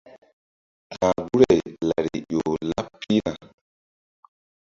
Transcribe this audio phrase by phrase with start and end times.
[0.91, 3.33] Ka̧h guri-ay lari ƴo laɓ pihna.